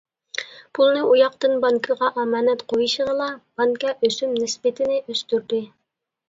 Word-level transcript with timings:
پۇلنى 0.77 1.01
ئۇياقتىن 1.09 1.53
بانكىغا 1.65 2.09
ئامانەت 2.21 2.63
قويۇشىغىلا، 2.73 3.27
بانكا 3.61 3.93
ئۆسۈم 4.09 4.33
نىسبىتىنى 4.41 4.99
ئۆستۈردى. 5.03 5.63